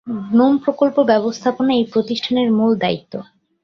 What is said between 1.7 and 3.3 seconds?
এই প্রতিষ্ঠানের মূল দায়িত্ব।